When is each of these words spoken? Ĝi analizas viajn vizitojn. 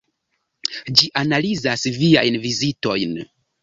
Ĝi 0.95 1.11
analizas 1.23 1.87
viajn 2.01 2.43
vizitojn. 2.51 3.19